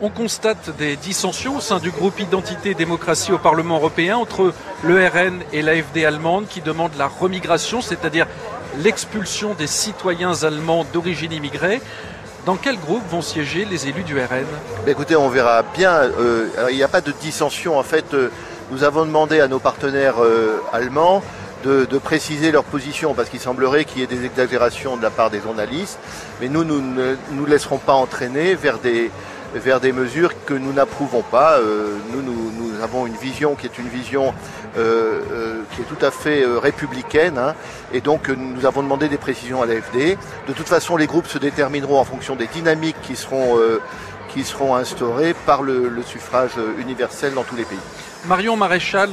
On 0.00 0.10
constate 0.10 0.76
des 0.76 0.96
dissensions 0.96 1.56
au 1.56 1.60
sein 1.60 1.78
du 1.78 1.90
groupe 1.90 2.20
Identité 2.20 2.70
et 2.70 2.74
démocratie 2.74 3.32
au 3.32 3.38
Parlement 3.38 3.76
européen 3.76 4.18
entre 4.18 4.52
le 4.84 5.06
RN 5.08 5.40
et 5.54 5.62
l'AFD 5.62 6.04
allemande 6.04 6.46
qui 6.48 6.60
demandent 6.60 6.96
la 6.98 7.06
remigration, 7.06 7.80
c'est-à-dire 7.80 8.26
l'expulsion 8.78 9.54
des 9.54 9.66
citoyens 9.66 10.42
allemands 10.42 10.84
d'origine 10.92 11.32
immigrée. 11.32 11.80
Dans 12.46 12.54
quel 12.54 12.78
groupe 12.78 13.02
vont 13.10 13.22
siéger 13.22 13.64
les 13.64 13.88
élus 13.88 14.04
du 14.04 14.16
RN 14.16 14.46
Écoutez, 14.86 15.16
on 15.16 15.28
verra 15.28 15.64
bien. 15.64 15.94
Euh, 15.94 16.46
il 16.70 16.76
n'y 16.76 16.84
a 16.84 16.88
pas 16.88 17.00
de 17.00 17.10
dissension. 17.10 17.76
En 17.76 17.82
fait, 17.82 18.14
euh, 18.14 18.30
nous 18.70 18.84
avons 18.84 19.04
demandé 19.04 19.40
à 19.40 19.48
nos 19.48 19.58
partenaires 19.58 20.22
euh, 20.22 20.60
allemands 20.72 21.24
de, 21.64 21.84
préciser 21.98 22.52
leur 22.52 22.62
position 22.62 23.14
parce 23.14 23.30
qu'il 23.30 23.40
semblerait 23.40 23.84
qu'il 23.84 23.98
y 23.98 24.04
ait 24.04 24.06
des 24.06 24.24
exagérations 24.24 24.96
de 24.96 25.02
la 25.02 25.10
part 25.10 25.30
des 25.30 25.40
journalistes. 25.40 25.98
Mais 26.40 26.48
nous, 26.48 26.62
nous 26.62 26.80
ne 26.80 27.16
nous 27.32 27.46
laisserons 27.46 27.78
pas 27.78 27.94
entraîner 27.94 28.54
vers 28.54 28.78
des, 28.78 29.10
mesures 29.92 30.30
que 30.44 30.54
nous 30.54 30.72
n'approuvons 30.72 31.22
pas. 31.22 31.58
nous, 32.12 32.22
nous, 32.22 32.84
avons 32.84 33.08
une 33.08 33.16
vision 33.16 33.56
qui 33.56 33.66
est 33.66 33.78
une 33.78 33.88
vision 33.88 34.32
qui 34.76 35.82
est 35.82 35.84
tout 35.84 36.04
à 36.04 36.10
fait 36.10 36.42
euh, 36.42 36.58
républicaine. 36.58 37.38
Hein. 37.38 37.54
et 37.92 38.00
donc 38.00 38.28
nous 38.28 38.66
avons 38.66 38.82
demandé 38.82 39.08
des 39.08 39.18
précisions 39.18 39.62
à 39.62 39.66
l'AFD. 39.66 40.16
De 40.48 40.52
toute 40.52 40.68
façon, 40.68 40.96
les 40.96 41.06
groupes 41.06 41.26
se 41.26 41.38
détermineront 41.38 41.98
en 41.98 42.04
fonction 42.04 42.36
des 42.36 42.46
dynamiques 42.46 42.96
qui 43.02 43.16
seront, 43.16 43.58
qui 44.32 44.44
seront 44.44 44.74
instaurées 44.74 45.34
par 45.46 45.62
le, 45.62 45.90
suffrage 46.06 46.52
universel 46.78 47.34
dans 47.34 47.44
tous 47.44 47.56
les 47.56 47.64
pays. 47.64 47.78
Marion 48.26 48.56
Maréchal 48.56 49.10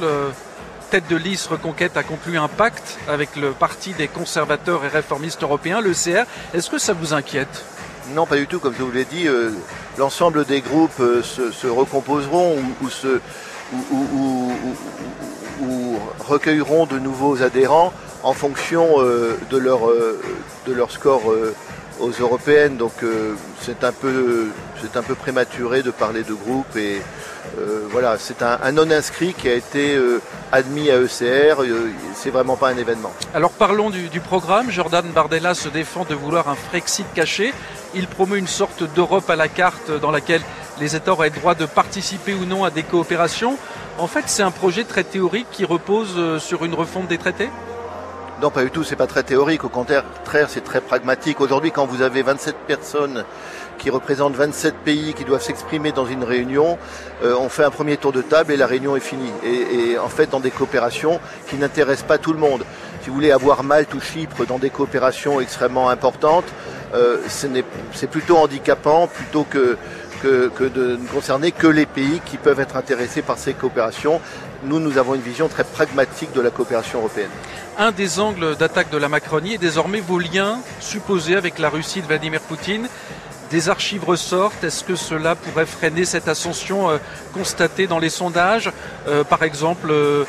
tête 0.90 1.08
de 1.08 1.16
liste 1.16 1.48
Reconquête 1.48 1.96
a 1.96 2.02
conclu 2.02 2.38
un 2.38 2.48
pacte 2.48 2.98
avec 3.08 3.36
le 3.36 3.50
Parti 3.50 3.92
des 3.94 4.08
conservateurs 4.08 4.84
et 4.84 4.88
réformistes 4.88 5.42
européens, 5.42 5.80
le 5.80 5.92
CR. 5.92 6.24
Est-ce 6.54 6.70
que 6.70 6.78
ça 6.78 6.92
vous 6.92 7.14
inquiète? 7.14 7.64
Non, 8.14 8.26
pas 8.26 8.36
du 8.36 8.46
tout. 8.46 8.60
Comme 8.60 8.74
je 8.78 8.82
vous 8.82 8.92
l'ai 8.92 9.04
dit, 9.04 9.26
l'ensemble 9.98 10.44
des 10.44 10.60
groupes 10.60 11.02
se, 11.22 11.66
recomposeront 11.66 12.56
ou, 12.82 12.88
se, 12.90 13.20
ou, 13.72 13.96
ou 14.14 14.52
recueilleront 16.18 16.86
de 16.86 16.98
nouveaux 16.98 17.42
adhérents 17.42 17.92
en 18.24 18.32
fonction 18.32 18.94
euh, 18.98 19.38
de, 19.50 19.58
leur, 19.58 19.88
euh, 19.88 20.20
de 20.66 20.72
leur 20.72 20.90
score 20.90 21.30
euh, 21.30 21.54
aux 22.00 22.10
européennes. 22.10 22.76
Donc 22.76 22.92
c'est 23.60 23.84
un, 23.84 23.92
peu, 23.92 24.48
un 24.94 25.02
peu 25.02 25.14
prématuré 25.14 25.82
de 25.82 25.92
parler 25.92 26.22
de 26.24 26.32
groupe. 26.32 26.76
Et 26.76 27.00
voilà, 27.92 28.16
c'est 28.18 28.42
un, 28.42 28.72
non-inscrit 28.72 29.32
qui 29.32 29.48
a 29.48 29.54
été 29.54 29.96
admis 30.50 30.90
à 30.90 30.96
ECR. 30.96 31.62
c'est 32.14 32.30
vraiment 32.30 32.56
pas 32.56 32.70
un 32.70 32.76
événement. 32.76 33.12
Alors 33.32 33.52
parlons 33.52 33.90
du, 33.90 34.08
du, 34.08 34.18
programme. 34.18 34.72
Jordan 34.72 35.06
Bardella 35.14 35.54
se 35.54 35.68
défend 35.68 36.04
de 36.04 36.16
vouloir 36.16 36.48
un 36.48 36.56
Frexit 36.56 37.06
caché. 37.14 37.54
Il 37.94 38.08
promeut 38.08 38.38
une 38.38 38.48
sorte 38.48 38.82
d'Europe 38.94 39.30
à 39.30 39.36
la 39.36 39.46
carte 39.46 39.92
dans 40.02 40.10
laquelle 40.10 40.42
les 40.80 40.96
États 40.96 41.12
auraient 41.12 41.30
le 41.30 41.36
droit 41.36 41.54
de 41.54 41.66
participer 41.66 42.34
ou 42.34 42.44
non 42.44 42.64
à 42.64 42.70
des 42.70 42.82
coopérations. 42.82 43.56
En 43.98 44.06
fait, 44.06 44.24
c'est 44.26 44.42
un 44.42 44.50
projet 44.50 44.84
très 44.84 45.04
théorique 45.04 45.46
qui 45.50 45.64
repose 45.64 46.14
euh, 46.16 46.38
sur 46.38 46.64
une 46.64 46.74
refonte 46.74 47.08
des 47.08 47.18
traités 47.18 47.50
non, 48.42 48.50
pas 48.50 48.64
du 48.64 48.70
tout, 48.70 48.82
c'est 48.82 48.96
pas 48.96 49.06
très 49.06 49.22
théorique, 49.22 49.62
au 49.62 49.68
contraire, 49.68 50.04
c'est 50.48 50.64
très 50.64 50.80
pragmatique. 50.80 51.40
Aujourd'hui, 51.40 51.70
quand 51.70 51.86
vous 51.86 52.02
avez 52.02 52.22
27 52.22 52.56
personnes 52.66 53.24
qui 53.78 53.90
représentent 53.90 54.34
27 54.34 54.74
pays 54.78 55.14
qui 55.14 55.24
doivent 55.24 55.40
s'exprimer 55.40 55.92
dans 55.92 56.04
une 56.04 56.24
réunion, 56.24 56.76
euh, 57.22 57.36
on 57.38 57.48
fait 57.48 57.62
un 57.62 57.70
premier 57.70 57.96
tour 57.96 58.10
de 58.10 58.22
table 58.22 58.52
et 58.52 58.56
la 58.56 58.66
réunion 58.66 58.96
est 58.96 59.00
finie. 59.00 59.30
Et, 59.44 59.96
en 59.98 60.08
fait, 60.08 60.30
dans 60.30 60.40
des 60.40 60.50
coopérations 60.50 61.20
qui 61.48 61.56
n'intéressent 61.56 62.06
pas 62.06 62.18
tout 62.18 62.32
le 62.32 62.40
monde. 62.40 62.64
Si 63.02 63.08
vous 63.08 63.14
voulez 63.14 63.30
avoir 63.30 63.62
Malte 63.62 63.94
ou 63.94 64.00
Chypre 64.00 64.44
dans 64.46 64.58
des 64.58 64.70
coopérations 64.70 65.40
extrêmement 65.40 65.88
importantes, 65.88 66.46
euh, 66.92 67.18
c'est 67.28 68.10
plutôt 68.10 68.36
handicapant 68.36 69.06
plutôt 69.06 69.44
que 69.44 69.76
que, 70.24 70.64
de 70.64 70.96
ne 70.96 71.06
concerner 71.06 71.52
que 71.52 71.66
les 71.66 71.86
pays 71.86 72.20
qui 72.24 72.36
peuvent 72.36 72.60
être 72.60 72.76
intéressés 72.76 73.22
par 73.22 73.38
ces 73.38 73.54
coopérations. 73.54 74.20
Nous, 74.64 74.80
nous 74.80 74.98
avons 74.98 75.14
une 75.14 75.20
vision 75.20 75.48
très 75.48 75.64
pragmatique 75.64 76.32
de 76.32 76.40
la 76.40 76.50
coopération 76.50 77.00
européenne. 77.00 77.30
Un 77.76 77.92
des 77.92 78.20
angles 78.20 78.56
d'attaque 78.56 78.90
de 78.90 78.96
la 78.96 79.08
Macronie 79.08 79.54
est 79.54 79.58
désormais 79.58 80.00
vos 80.00 80.18
liens 80.18 80.60
supposés 80.80 81.36
avec 81.36 81.58
la 81.58 81.68
Russie 81.68 82.00
de 82.00 82.06
Vladimir 82.06 82.40
Poutine. 82.40 82.88
Des 83.50 83.68
archives 83.68 84.04
ressortent. 84.04 84.64
Est-ce 84.64 84.84
que 84.84 84.96
cela 84.96 85.34
pourrait 85.34 85.66
freiner 85.66 86.04
cette 86.04 86.28
ascension 86.28 86.88
euh, 86.88 86.98
constatée 87.34 87.86
dans 87.86 87.98
les 87.98 88.08
sondages 88.08 88.70
euh, 89.06 89.24
Par 89.24 89.42
exemple, 89.42 89.88
euh, 89.90 90.24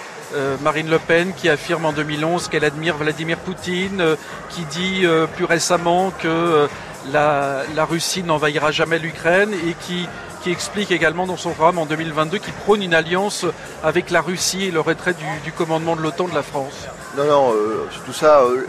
Marine 0.62 0.90
Le 0.90 1.00
Pen 1.00 1.32
qui 1.36 1.48
affirme 1.48 1.86
en 1.86 1.94
2011 1.94 2.50
qu'elle 2.50 2.66
admire 2.66 2.98
Vladimir 2.98 3.38
Poutine, 3.38 4.04
qui 4.50 4.66
dit 4.66 5.06
plus 5.36 5.46
récemment 5.46 6.12
que 6.12 6.68
la, 7.12 7.86
Russie 7.86 8.24
n'envahira 8.24 8.72
jamais 8.72 9.00
l'Ukraine 9.00 9.54
et 9.54 9.76
qui, 9.82 10.08
explique 10.48 10.92
également 10.92 11.26
dans 11.26 11.38
son 11.38 11.54
programme 11.54 11.80
en 11.80 11.88
2022 11.88 12.38
qu'il 12.38 12.54
prône 12.54 12.84
une 12.84 12.94
alliance 12.94 13.48
avec 13.84 14.12
la 14.12 14.22
Russie 14.22 14.66
et 14.66 14.70
le 14.70 14.80
retrait 14.80 15.16
du, 15.44 15.52
commandement 15.52 15.96
de 15.96 16.02
l'OTAN 16.02 16.28
de 16.28 16.36
la 16.36 16.44
France. 16.44 16.86
Non, 17.18 17.26
non, 17.26 17.52
euh, 17.56 17.90
tout 18.06 18.14
ça, 18.14 18.42
euh, 18.42 18.64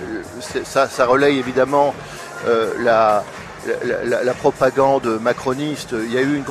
ça, 0.65 0.89
ça, 0.89 1.05
relaye 1.05 1.39
évidemment 1.39 1.95
euh, 2.47 2.73
la, 2.79 3.25
la, 4.05 4.35
propagande 4.35 5.19
macroniste. 5.21 5.95
Il 5.99 6.13
y 6.13 6.19
a 6.19 6.23
eu 6.23 6.37
une, 6.37 6.45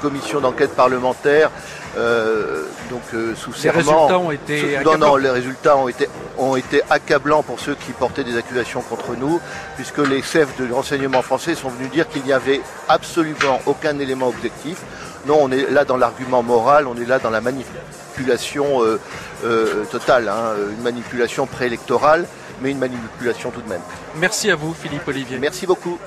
commission 0.00 0.40
d'enquête 0.40 0.76
parlementaire, 0.76 1.50
euh, 1.96 2.62
donc 2.88 3.02
euh, 3.14 3.34
sous 3.34 3.50
les 3.64 3.70
résultats 3.70 4.18
ont 4.18 4.30
été 4.30 4.78
non, 4.84 4.96
non, 4.96 5.16
les 5.16 5.30
résultats 5.30 5.76
ont 5.76 5.88
été 5.88 6.08
ont 6.36 6.54
été 6.54 6.82
accablants 6.88 7.42
pour 7.42 7.58
ceux 7.58 7.74
qui 7.74 7.90
portaient 7.90 8.22
des 8.22 8.36
accusations 8.36 8.80
contre 8.80 9.16
nous, 9.16 9.40
puisque 9.74 9.98
les 9.98 10.22
chefs 10.22 10.56
de 10.56 10.72
renseignement 10.72 11.22
français 11.22 11.56
sont 11.56 11.68
venus 11.68 11.90
dire 11.90 12.08
qu'il 12.08 12.22
n'y 12.22 12.32
avait 12.32 12.60
absolument 12.88 13.60
aucun 13.66 13.98
élément 13.98 14.28
objectif. 14.28 14.78
Non, 15.26 15.38
on 15.40 15.50
est 15.50 15.68
là 15.68 15.84
dans 15.84 15.96
l'argument 15.96 16.44
moral, 16.44 16.86
on 16.86 16.96
est 16.96 17.04
là 17.06 17.18
dans 17.18 17.30
la 17.30 17.40
manipulation 17.40 18.84
euh, 19.44 19.84
totale, 19.90 20.28
hein, 20.28 20.54
une 20.70 20.82
manipulation 20.82 21.46
préélectorale, 21.46 22.26
mais 22.62 22.70
une 22.70 22.78
manipulation 22.78 23.50
tout 23.50 23.62
de 23.62 23.68
même. 23.68 23.80
Merci 24.16 24.50
à 24.50 24.56
vous, 24.56 24.72
Philippe 24.74 25.06
Olivier. 25.06 25.38
Merci 25.38 25.66
beaucoup. 25.66 25.98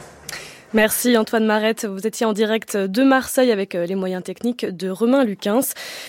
Merci 0.74 1.18
Antoine 1.18 1.46
Marette. 1.46 1.84
Vous 1.84 2.08
étiez 2.08 2.26
en 2.26 2.32
direct 2.32 2.78
de 2.78 3.04
Marseille 3.04 3.52
avec 3.52 3.76
euh, 3.76 3.86
les 3.86 3.96
moyens 3.96 4.24
techniques 4.24 4.66
de 4.66 4.90
Romain 4.90 5.26
Luquins. 5.26 5.60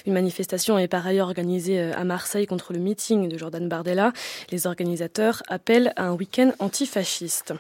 Une 0.07 0.13
manifestation 0.13 0.79
est 0.79 0.87
par 0.87 1.05
ailleurs 1.05 1.27
organisée 1.27 1.81
euh, 1.81 1.93
à 1.97 2.05
Marseille 2.05 2.47
contre 2.47 2.73
le 2.73 2.79
meeting 2.79 3.29
de 3.29 3.37
Jordan 3.37 3.69
Bardella. 3.69 4.13
Les 4.53 4.69
organisateurs 4.69 5.43
appellent 5.49 5.93
à 5.97 6.05
un 6.05 6.13
week-end 6.13 6.53
antifasciste. 6.61 7.55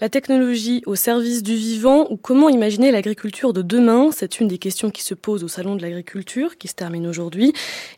La 0.00 0.08
technologie 0.08 0.84
au 0.86 0.94
service 0.94 1.42
du 1.42 1.56
vivant 1.56 2.06
ou 2.08 2.16
comment 2.16 2.48
imaginer 2.48 2.92
l'agriculture 2.92 3.52
de 3.52 3.62
demain 3.62 4.10
C'est 4.12 4.38
une 4.38 4.46
des 4.46 4.58
questions 4.58 4.90
qui 4.90 5.02
se 5.02 5.12
posent 5.12 5.42
au 5.42 5.48
Salon 5.48 5.74
de 5.74 5.82
l'agriculture 5.82 6.56
qui 6.56 6.68
se 6.68 6.74
termine 6.74 7.04
aujourd'hui 7.04 7.52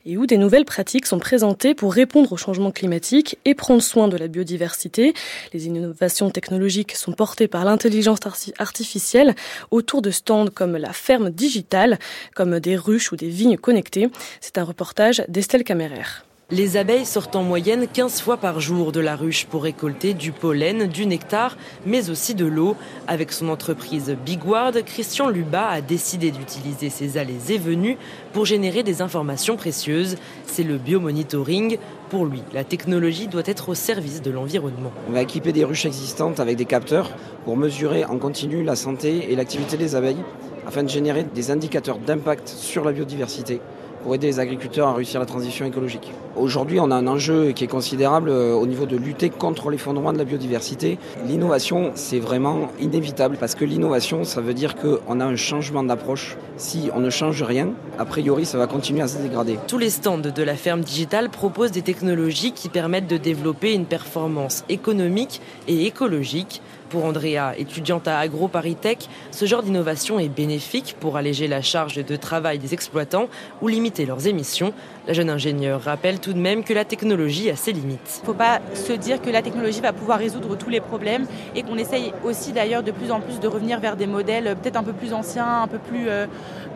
et 0.07 0.17
où 0.17 0.25
des 0.25 0.39
nouvelles 0.39 0.65
pratiques 0.65 1.05
sont 1.05 1.19
présentées 1.19 1.75
pour 1.75 1.93
répondre 1.93 2.33
au 2.33 2.39
changement 2.39 2.71
climatique 2.71 3.39
et 3.45 3.55
prendre 3.55 3.83
soin 3.83 4.09
de 4.09 4.17
la 4.17 4.29
biodiversité. 4.29 5.13
Les 5.53 5.67
innovations 5.67 6.31
technologiques 6.31 6.97
sont 6.97 7.13
portées 7.13 7.49
par 7.49 7.67
l'intelligence 7.67 8.21
artificielle 8.57 9.35
autour 9.71 10.01
de 10.01 10.11
stands 10.11 10.49
comme 10.49 10.79
la 10.79 10.95
ferme 10.95 11.29
digitale, 11.29 11.99
comme 12.35 12.61
des 12.61 12.77
ruches 12.77 13.13
ou 13.13 13.17
des 13.17 13.29
vignes 13.29 13.59
connectées. 13.59 14.09
C'est 14.41 14.57
un 14.57 14.65
reportage 14.65 15.23
d'Estelle 15.29 15.65
Caméraire. 15.65 16.25
Les 16.53 16.77
abeilles 16.77 17.07
sortent 17.07 17.37
en 17.37 17.45
moyenne 17.45 17.87
15 17.87 18.23
fois 18.23 18.37
par 18.37 18.59
jour 18.59 18.91
de 18.91 18.99
la 18.99 19.15
ruche 19.15 19.47
pour 19.47 19.63
récolter 19.63 20.15
du 20.15 20.33
pollen, 20.33 20.89
du 20.89 21.07
nectar, 21.07 21.57
mais 21.87 22.11
aussi 22.11 22.35
de 22.35 22.45
l'eau. 22.45 22.75
Avec 23.07 23.31
son 23.31 23.49
entreprise 23.51 24.17
Bigward, 24.27 24.83
Christian 24.85 25.29
Luba 25.29 25.69
a 25.69 25.81
décidé 25.81 26.33
d'utiliser 26.33 26.91
ces 26.91 27.19
allées 27.19 27.53
et 27.53 27.59
venues 27.59 27.97
pour 28.33 28.47
générer 28.47 28.83
des 28.83 29.01
informations 29.01 29.57
précieuses. 29.57 30.17
C'est 30.49 30.65
le 30.65 30.77
biomonitoring. 30.77 31.79
Pour 32.09 32.27
lui, 32.27 32.43
la 32.53 32.65
technologie 32.65 33.29
doit 33.29 33.47
être 33.47 33.69
au 33.69 33.75
service 33.77 34.21
de 34.21 34.33
l'environnement. 34.33 34.91
On 35.09 35.13
va 35.13 35.23
équiper 35.23 35.53
des 35.53 35.63
ruches 35.63 35.87
existantes 35.87 36.41
avec 36.41 36.57
des 36.57 36.65
capteurs 36.65 37.13
pour 37.45 37.57
mesurer 37.57 38.05
en 38.05 38.19
continu 38.19 38.65
la 38.65 38.75
santé 38.75 39.31
et 39.31 39.37
l'activité 39.37 39.77
des 39.77 39.95
abeilles 39.95 40.25
afin 40.67 40.83
de 40.83 40.89
générer 40.89 41.23
des 41.23 41.53
indicateurs 41.53 41.99
d'impact 41.99 42.49
sur 42.49 42.85
la 42.85 42.91
biodiversité 42.91 43.61
pour 44.03 44.15
aider 44.15 44.27
les 44.27 44.41
agriculteurs 44.41 44.89
à 44.89 44.95
réussir 44.95 45.21
la 45.21 45.27
transition 45.27 45.67
écologique. 45.67 46.13
Aujourd'hui, 46.37 46.81
on 46.81 46.91
a 46.91 46.95
un 46.95 47.07
enjeu 47.07 47.53
qui 47.53 47.65
est 47.65 47.69
considérable 47.69 48.31
euh, 48.31 48.55
au 48.55 48.67
niveau 48.67 48.87
de 48.87 48.97
lutter 48.97 49.31
contre 49.31 49.71
l'effondrement 49.71 50.13
de 50.13 50.19
la 50.19 50.25
biodiversité. 50.25 50.99
L'innovation, 51.27 51.93
c'est 51.95 52.19
vraiment 52.19 52.69
inévitable 52.81 53.37
parce 53.39 53.55
que 53.55 53.65
l'innovation, 53.65 54.25
ça 54.25 54.41
veut 54.41 54.55
dire 54.55 54.75
qu'on 54.77 55.21
a 55.21 55.25
un 55.25 55.37
changement 55.37 55.83
d'approche. 55.83 56.37
Si 56.57 56.91
on 56.95 57.01
ne 57.01 57.11
change 57.11 57.43
rien, 57.43 57.71
a 57.99 58.05
priori, 58.05 58.47
ça 58.47 58.59
va 58.59 58.67
continuer 58.67 59.03
à 59.03 59.09
se 59.09 59.19
dégrader. 59.19 59.59
Tous 59.67 59.79
les 59.79 59.91
stands 59.91 60.19
de 60.19 60.43
la 60.43 60.55
ferme 60.55 60.81
digitale 60.81 61.31
proposent 61.31 61.73
des 61.73 61.83
technologies 61.83 62.53
qui 62.53 62.69
permettent 62.69 63.09
de 63.09 63.17
développer 63.17 63.73
une 63.75 63.87
performance 63.87 64.65
économique 64.69 65.41
et 65.69 65.87
écologique 65.87 66.63
pour 66.91 67.05
Andrea, 67.05 67.55
étudiante 67.57 68.09
à 68.09 68.19
AgroParisTech, 68.19 69.09
ce 69.31 69.47
genre 69.47 69.63
d'innovation 69.63 70.19
est 70.19 70.29
bénéfique 70.29 70.97
pour 71.01 71.17
alléger 71.17 71.49
la 71.49 71.63
charge 71.63 72.05
de 72.05 72.17
travail 72.17 72.59
des 72.59 72.75
exploitants 72.75 73.29
ou 73.63 73.69
limiter 73.69 74.05
leurs 74.05 74.27
émissions. 74.27 74.75
La 75.07 75.15
jeune 75.15 75.31
ingénieure 75.31 75.81
rappelle 75.81 76.21
tout 76.21 76.33
de 76.33 76.39
même 76.39 76.63
que 76.63 76.75
la 76.75 76.85
technologie 76.85 77.49
a 77.49 77.57
ses 77.57 77.73
limites. 77.73 78.19
Il 78.19 78.21
ne 78.21 78.27
faut 78.27 78.35
pas 78.35 78.61
se 78.75 78.93
dire 78.93 79.23
que 79.23 79.31
la 79.31 79.41
technologie 79.41 79.81
va 79.81 79.93
pouvoir 79.93 80.19
résoudre 80.19 80.57
tous 80.57 80.69
les 80.69 80.81
problèmes 80.81 81.27
et 81.55 81.63
qu'on 81.63 81.79
essaye 81.79 82.13
aussi 82.25 82.53
d'ailleurs 82.53 82.83
de 82.83 82.91
plus 82.91 83.11
en 83.11 83.21
plus 83.21 83.41
de 83.41 83.49
revenir 83.49 83.81
vers 83.81 83.97
des 83.97 84.07
modèles 84.07 84.57
peut-être 84.61 84.77
un 84.77 84.83
peu 84.83 84.93
plus 84.93 85.13
anciens, 85.13 85.63
un 85.63 85.69
peu 85.69 85.79
plus 85.79 86.09
euh, 86.09 86.27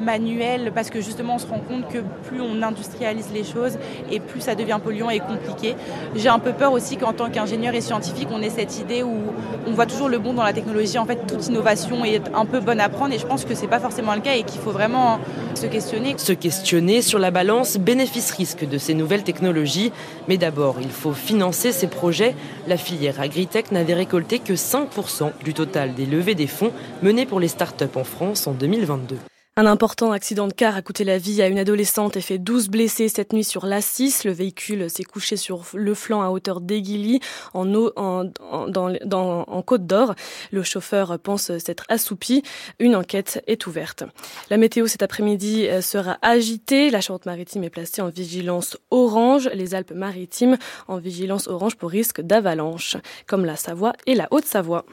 manuels, 0.01 0.73
parce 0.75 0.91
que 0.91 1.01
justement 1.01 1.37
on 1.37 1.39
se 1.39 1.47
rend 1.47 1.61
compte 1.61 1.89
que 1.89 1.99
plus 2.29 2.41
on 2.41 2.63
industrialise 2.63 3.29
les 3.35 3.45
choses 3.45 3.79
et 4.11 4.21
plus 4.21 4.41
ça 4.41 4.55
devient 4.55 4.79
polluant 4.83 5.11
et 5.11 5.21
compliqué. 5.21 5.77
J'ai 6.15 6.29
un 6.29 6.39
peu 6.39 6.53
peur 6.53 6.73
aussi 6.73 6.97
qu'en 6.97 7.13
tant 7.13 7.31
qu'ingénieur 7.31 7.75
et 7.75 7.81
scientifique, 7.81 8.29
on 8.33 8.41
ait 8.43 8.51
cette 8.51 8.79
idée 8.79 9.03
où 9.03 9.17
on 9.67 9.73
voit 9.73 9.87
toujours 9.87 10.04
le 10.09 10.19
bon 10.19 10.33
dans 10.33 10.43
la 10.43 10.53
technologie. 10.53 10.99
En 10.99 11.07
fait, 11.07 11.27
toute 11.27 11.47
innovation 11.47 12.05
est 12.05 12.23
un 12.35 12.45
peu 12.45 12.61
bonne 12.61 12.81
à 12.81 12.89
prendre 12.89 13.15
et 13.15 13.19
je 13.19 13.27
pense 13.27 13.45
que 13.45 13.55
c'est 13.55 13.67
pas 13.67 13.81
forcément 13.81 14.15
le 14.15 14.21
cas 14.21 14.35
et 14.35 14.43
qu'il 14.43 14.61
faut 14.61 14.71
vraiment 14.71 15.19
se 15.55 15.67
questionner. 15.67 16.15
Se 16.19 16.33
questionner 16.33 17.03
sur 17.03 17.19
la 17.19 17.31
balance 17.31 17.77
bénéfice-risque 17.77 18.69
de 18.69 18.79
ces 18.79 18.95
nouvelles 18.95 19.25
technologies. 19.25 19.93
Mais 20.29 20.37
d'abord, 20.37 20.77
il 20.81 20.91
faut 20.91 21.13
financer 21.13 21.73
ces 21.73 21.87
projets. 21.87 22.35
La 22.67 22.77
filière 22.77 23.21
Agritech 23.21 23.73
n'avait 23.73 23.95
récolté 23.95 24.39
que 24.39 24.55
5% 24.55 25.33
du 25.45 25.55
total 25.55 25.95
des 25.95 26.07
levées 26.07 26.35
des 26.35 26.47
fonds 26.47 26.73
menées 27.03 27.27
pour 27.27 27.41
les 27.41 27.49
startups 27.49 27.85
en 27.97 28.05
France 28.05 28.47
en 28.47 28.53
2022. 28.53 29.17
Un 29.57 29.67
important 29.67 30.11
accident 30.11 30.49
de 30.49 30.53
car 30.53 30.75
a 30.75 30.83
coûté 30.83 31.05
la 31.05 31.17
vie 31.17 31.41
à 31.41 31.47
une 31.47 31.61
adolescente 31.61 32.17
et 32.17 32.21
fait 32.21 32.39
12 32.39 32.71
blessés 32.71 33.09
cette 33.09 33.33
nuit 33.33 33.45
sur 33.45 33.67
l'A6. 33.67 34.27
Le 34.27 34.33
véhicule 34.33 34.91
s'est 34.91 35.05
couché 35.05 35.37
sur 35.37 35.63
le 35.75 35.95
flanc 35.95 36.23
à 36.23 36.31
hauteur 36.31 36.61
d'Aiguilly, 36.61 37.21
en, 37.53 37.73
en, 37.95 38.31
en, 38.41 39.63
Côte 39.63 39.87
d'Or. 39.87 40.17
Le 40.51 40.65
chauffeur 40.65 41.21
pense 41.21 41.57
s'être 41.59 41.85
assoupi. 41.89 42.43
Une 42.81 42.97
enquête 42.97 43.45
est 43.47 43.69
ouverte. 43.69 44.03
La 44.51 44.57
météo 44.57 44.89
cet 44.89 45.05
après-midi 45.05 45.69
euh, 45.69 45.81
sera 45.81 46.19
agitée. 46.21 46.91
La 46.91 47.01
Charente-Maritime 47.01 47.63
est 47.63 47.71
placée 47.71 48.03
en 48.03 48.09
vigilance 48.09 48.77
orange. 48.91 49.49
Les 49.55 49.77
Alpes-Maritimes 49.77 50.59
en 50.89 50.99
vigilance 50.99 51.47
orange 51.47 51.77
pour 51.77 51.91
risque 51.91 52.21
d'avalanche, 52.21 52.97
comme 53.29 53.45
la 53.45 53.55
Savoie 53.55 53.93
et 54.09 54.17
la 54.17 54.27
Haute-Savoie. 54.33 54.85